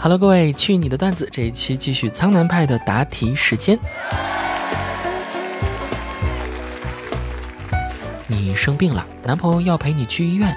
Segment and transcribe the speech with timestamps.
[0.00, 1.28] Hello，各位，去你的段子！
[1.32, 3.76] 这一期继续苍南派的答题时间。
[8.28, 10.56] 你生病了，男朋友要陪你去医院，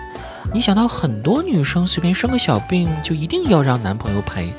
[0.53, 4.53] 你想到很多女生随便生个小病就一定要让男朋友陪，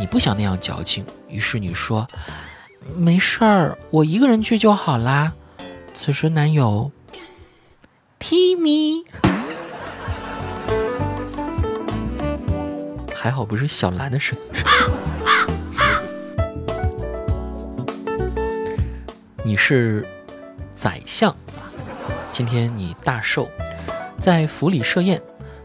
[0.00, 2.06] 你不想那样矫情，于是你说
[2.96, 5.32] 没事儿，我一个人去就好啦。
[5.94, 6.90] 此时男友
[8.18, 9.04] ，Timmy。
[13.24, 14.44] 还好不是小兰的声音。
[19.42, 20.06] 你是
[20.74, 21.34] 宰相，
[22.30, 23.48] 今天你大寿，
[24.18, 25.22] 在府里设宴，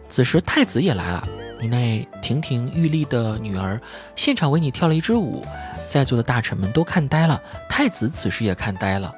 [0.08, 1.22] 此时太子也来了。
[1.60, 3.78] 你那亭亭玉立的女儿
[4.16, 5.46] 现场为你跳了一支舞，
[5.86, 9.14] 在座的大臣们都看呆了，太子此时也看呆了。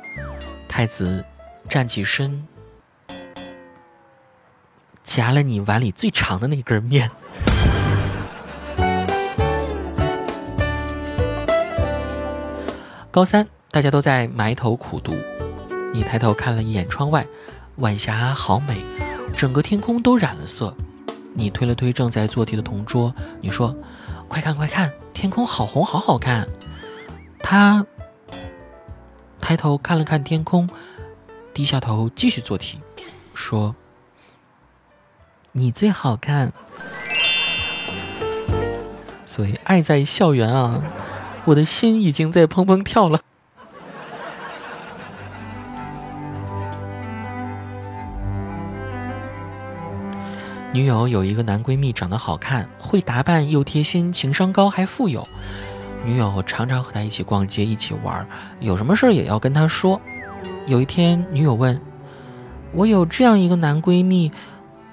[0.67, 1.23] 太子
[1.70, 2.48] 站起身，
[5.03, 7.12] 夹了你碗里最长的那根面。
[13.12, 15.14] 高三，大家都在埋头苦读。
[15.92, 17.28] 你抬头看了一眼窗外，
[17.76, 18.78] 晚霞好美，
[19.34, 20.73] 整个天空都染了色。
[21.34, 23.76] 你推了推正在做题的同桌，你说
[24.30, 26.48] ：“快看快看，天空好红，好好看。”
[27.44, 27.86] 他
[29.42, 30.70] 抬头看了看天空，
[31.54, 32.80] 低下头继续做题，
[33.34, 33.76] 说
[35.52, 36.54] ：“你最好看。”
[39.28, 40.82] 所以，爱在校园啊。
[41.45, 43.20] 我的心已经在砰砰跳了。
[50.73, 55.28] 女友有一个男闺蜜，长得好看，会打扮，又贴心，情商高，还富有。
[56.06, 58.26] 女友常常和他一起逛街，一起玩，
[58.59, 60.00] 有什么事也要跟他说。
[60.67, 61.81] 有一天，女友问
[62.72, 64.31] ：“我有这样一个男闺蜜，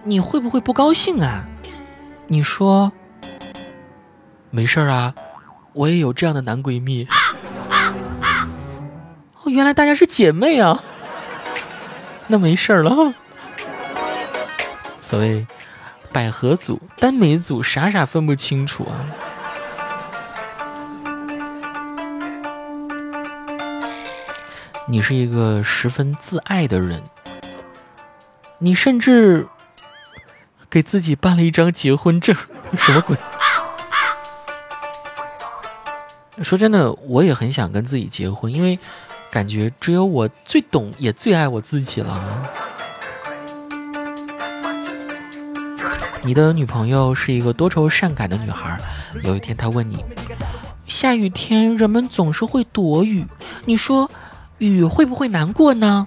[0.03, 1.47] 你会不会不高兴啊？”
[2.27, 2.91] 你说
[4.51, 5.15] ：“没事儿啊。”
[5.79, 7.07] 我也有这样的男闺蜜，
[9.45, 10.83] 哦，原来大家是姐妹啊，
[12.27, 13.15] 那没事儿了。
[14.99, 15.47] 所谓
[16.11, 19.07] 百合组、耽美组，傻傻分不清楚啊。
[24.89, 27.01] 你是一个十分自爱的人，
[28.59, 29.47] 你甚至
[30.69, 32.35] 给自己办了一张结婚证，
[32.77, 33.17] 什么鬼？
[36.43, 38.79] 说真的，我也很想跟自己结婚，因为
[39.31, 42.49] 感觉只有我最懂，也最爱我自己了。
[46.23, 48.79] 你的女朋友是一个多愁善感的女孩，
[49.23, 50.05] 有一天她问你：
[50.87, 53.25] 下雨天人们总是会躲雨，
[53.65, 54.11] 你说
[54.59, 56.07] 雨会不会难过呢？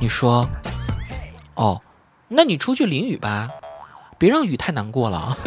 [0.00, 0.48] 你说：
[1.54, 1.80] 哦，
[2.28, 3.48] 那你出去淋雨吧，
[4.18, 5.38] 别让雨太难过了啊。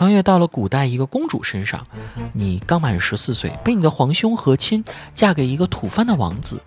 [0.00, 1.86] 穿越到了古代一个公主身上，
[2.32, 4.82] 你刚满十四岁，被你的皇兄和亲，
[5.14, 6.58] 嫁给一个土藩的王子。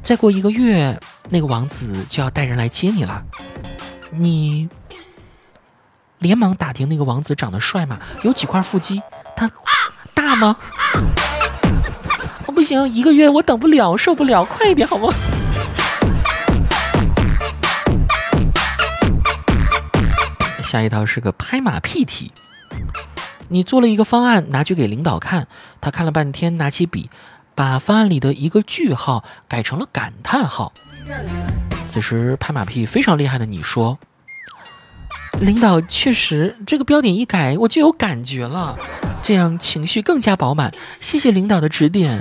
[0.00, 3.22] 再过一个月，那个王子就要带人来接你了。
[4.08, 4.70] 你
[6.18, 8.00] 连忙打听那个王子长得帅吗？
[8.22, 9.02] 有几块腹肌？
[9.36, 9.50] 他
[10.14, 10.56] 大吗？
[12.46, 15.12] 不行，一个月我等不了，受不了，快一点好吗？
[20.70, 22.30] 下一道是个拍马屁题，
[23.48, 25.48] 你做了一个方案拿去给领导看，
[25.80, 27.10] 他看了半天，拿起笔，
[27.56, 30.72] 把方案里的一个句号改成了感叹号。
[31.88, 33.98] 此时拍马屁非常厉害的你说
[35.42, 38.78] ：“领导确实，这个标点一改，我就有感觉了，
[39.24, 40.72] 这样情绪更加饱满。
[41.00, 42.16] 谢谢领导的指点。”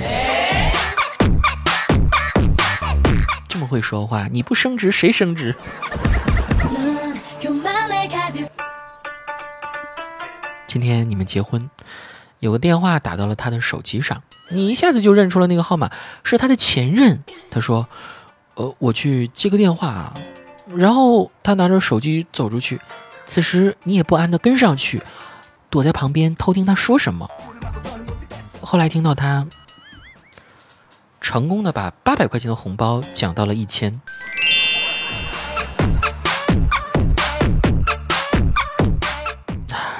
[3.47, 5.55] 这么会说话，你不升职谁升职？
[10.69, 11.67] 今天你们结婚，
[12.37, 14.21] 有个电话打到了他的手机上，
[14.51, 15.89] 你一下子就认出了那个号码
[16.23, 17.23] 是他的前任。
[17.49, 17.87] 他说
[18.53, 20.13] ：“呃，我去接个电话。”啊。”
[20.77, 22.79] 然后他拿着手机走出去，
[23.25, 25.01] 此时你也不安的跟上去，
[25.71, 27.27] 躲在旁边偷听他说什么。
[28.61, 29.47] 后来听到他
[31.19, 33.99] 成功的把八百块钱的红包讲到了一千。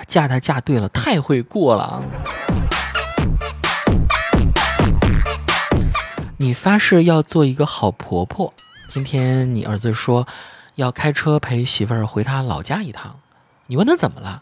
[0.10, 2.02] 嫁他嫁对了，太会过了！
[6.38, 8.52] 你发誓要做一个好婆婆。
[8.88, 10.28] 今天你儿子说
[10.74, 13.20] 要开车陪媳妇儿回他老家一趟，
[13.68, 14.42] 你问他怎么了？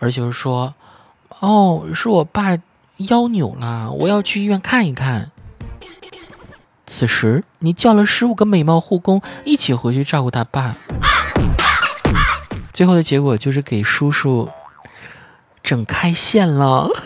[0.00, 0.74] 儿媳妇说
[1.38, 2.58] ：“哦，是我爸
[2.96, 5.30] 腰扭了，我要去医院看一看。
[6.88, 10.74] 此时，你叫了十五个美貌护工一起回去照顾他爸，
[12.72, 14.50] 最后的结果就是给叔叔
[15.68, 16.88] 整开线了。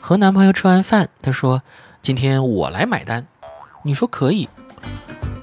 [0.00, 1.60] 和男朋友吃完饭，他说
[2.00, 3.26] ：“今天我来买单。”
[3.84, 4.48] 你说可以。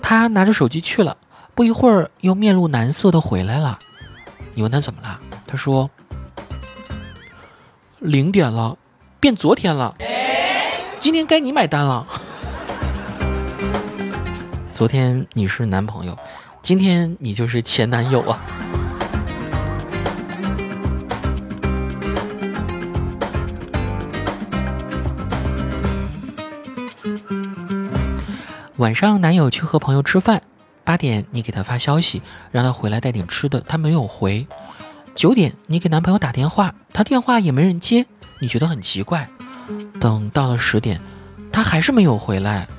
[0.02, 1.18] 他拿着手机去了，
[1.54, 3.78] 不一会儿又面露难色的回来了。
[4.56, 5.20] 你问他怎么了？
[5.46, 5.92] 他说
[8.02, 8.76] ：“零点了，
[9.20, 9.94] 变昨天了。
[11.00, 12.08] 今天该你买单了。
[14.72, 16.18] 昨天你是男朋友，
[16.64, 18.40] 今天你就是前男友啊。”
[28.78, 30.42] 晚上，男友去和朋友吃饭，
[30.86, 34.48] 八点你给他发消息，让他回来带点吃的，他没有回。
[35.14, 38.06] 九点你给男朋友打电话，他电话也没人接，
[38.40, 39.28] 你觉得很奇怪。
[40.00, 41.02] 等到了十点，
[41.52, 42.70] 他还是没有回来，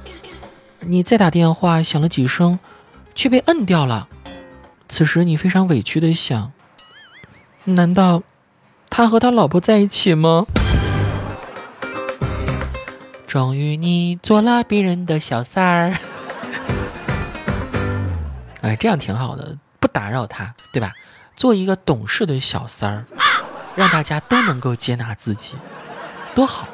[0.81, 2.59] 你再打电话响了几声，
[3.15, 4.09] 却被摁掉了。
[4.89, 6.53] 此时你非常委屈的想：
[7.65, 8.23] 难道
[8.91, 10.47] 他和他老婆在一起吗？
[13.27, 15.99] 终于你做了别人的小三儿，
[18.61, 20.93] 哎，这样挺好的，不打扰他，对吧？
[21.35, 23.05] 做一个懂事的小三儿，
[23.75, 25.57] 让大家都能够接纳自己，
[26.33, 26.69] 多好。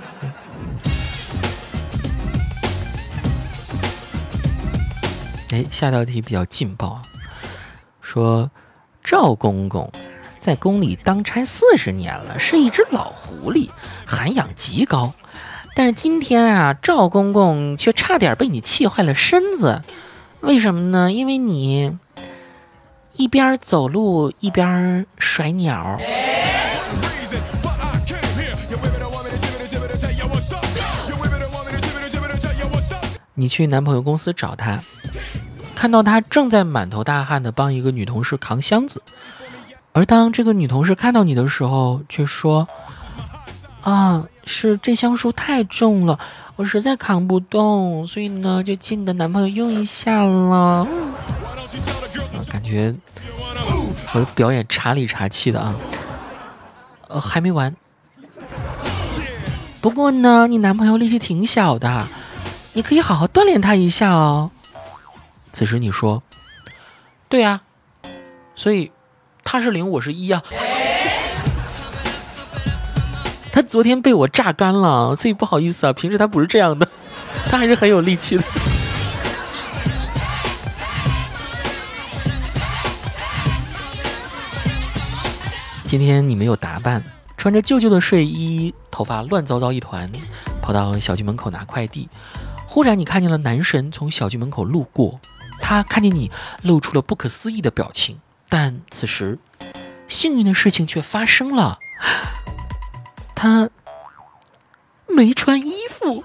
[5.52, 7.02] 哎，下道题比较劲爆啊，
[8.00, 8.50] 说
[9.02, 9.91] 赵公公
[10.38, 13.69] 在宫里当差四十年了，是一只老狐狸，
[14.06, 15.12] 涵养极高。
[15.75, 19.82] 但是今天啊，赵公公却差点被你气坏了身子，
[20.41, 21.11] 为什么呢？
[21.11, 21.99] 因为你
[23.14, 25.99] 一边走路一边甩鸟。
[33.35, 34.81] 你去男朋友公司找他，
[35.81, 39.00] 看到他正在满头大汗的帮一个女同事扛箱子，
[39.93, 42.69] 而当这个女同事看到你的时候，却说
[43.81, 46.19] ：“啊。”是这箱书太重了，
[46.56, 50.87] 我实在扛不动，所以呢就借你的男朋友用一下了。
[52.50, 52.93] 感觉
[54.12, 55.75] 我表演查理查气的啊，
[57.09, 57.75] 呃还没完。
[59.81, 62.09] 不过呢，你男朋友力气挺小的，
[62.75, 64.50] 你可以好好锻炼他一下哦。
[65.52, 66.23] 此时你说，
[67.29, 67.61] 对呀，
[68.55, 68.93] 所以
[69.43, 70.43] 他是零，我是一呀。
[73.52, 75.93] 他昨天被我榨干了，所以不好意思啊。
[75.93, 76.88] 平时他不是这样的，
[77.50, 78.44] 他还是很有力气的。
[85.85, 87.03] 今天你没有打扮，
[87.37, 90.08] 穿着旧旧的睡衣，头发乱糟糟一团，
[90.62, 92.08] 跑到小区门口拿快递。
[92.69, 95.19] 忽然，你看见了男神从小区门口路过，
[95.70, 96.32] 他看见你，
[96.62, 98.19] 露出了不可思议的表情。
[98.49, 99.38] 但此时，
[100.08, 101.78] 幸运的事情却发生了。
[103.37, 103.70] 他
[105.06, 106.25] 没穿衣服，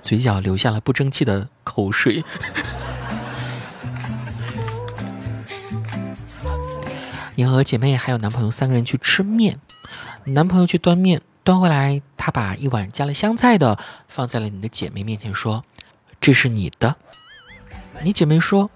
[0.00, 2.24] 嘴角流下了不争气的口水。
[7.34, 9.58] 你和姐妹还有男朋友三个人去吃面，
[10.22, 13.76] 男朋友去端面，端回来，他把一碗加了香菜的
[14.06, 15.64] 放在了你的姐妹面前，说
[16.22, 16.96] ：“这是你的。”
[18.02, 18.70] 你姐妹说：“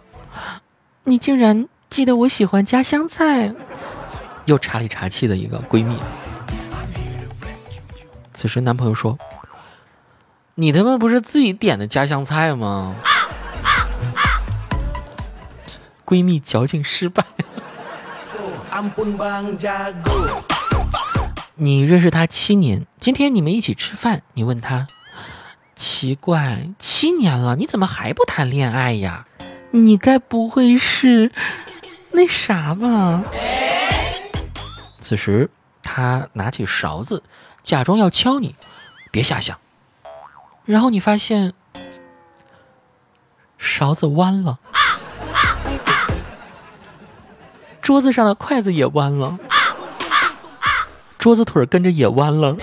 [1.04, 3.54] 你竟然记得我喜欢加香菜。”
[4.44, 5.96] 又查里查气的一个闺蜜。
[8.34, 9.18] 此时男朋友说
[10.54, 12.94] ：“你他妈不是自己点的家乡菜吗？”
[16.04, 17.24] 闺蜜矫情失败。
[21.54, 24.86] 你认识他七年，今天你们一起吃饭，你问他
[25.76, 29.26] ：“奇怪，七年了，你怎么还不谈恋爱呀？
[29.72, 31.30] 你该不会是
[32.12, 33.22] 那啥吧？”
[34.98, 35.50] 此时，
[35.82, 37.22] 他拿起勺子，
[37.62, 38.56] 假装要敲你，
[39.10, 39.58] 别瞎想。
[40.64, 41.52] 然后你发现，
[43.58, 44.58] 勺子弯了，
[47.82, 49.38] 桌子上的筷子也弯了，
[51.18, 52.56] 桌子腿跟着也弯了。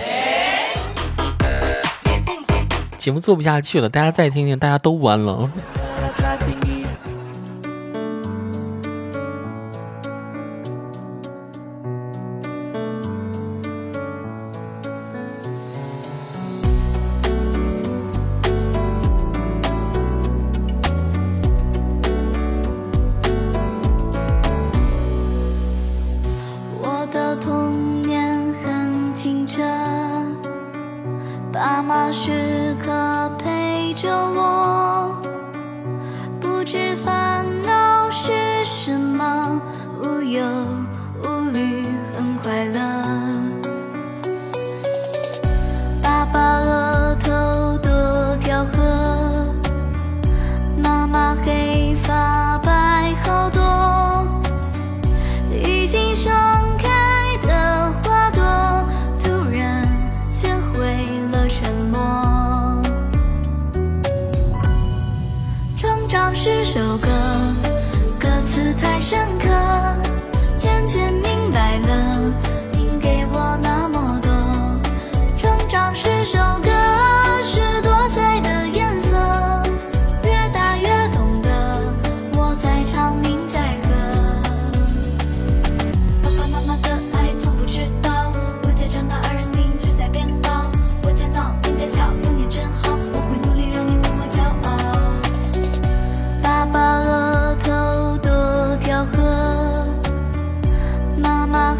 [3.04, 5.50] 节目做不下去了，大家再听听，大家都弯了。
[31.64, 32.92] 妈妈时刻
[33.38, 35.23] 陪着我。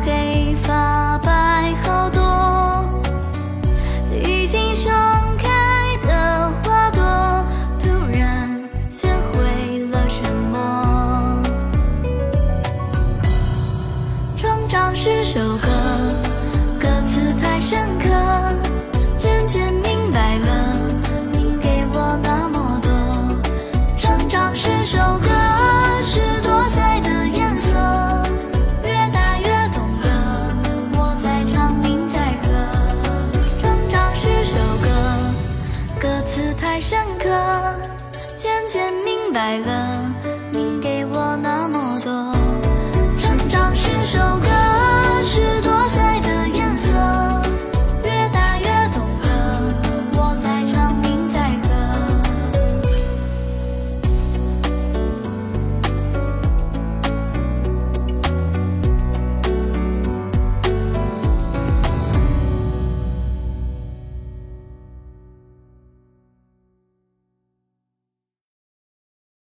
[0.03, 0.94] 黑发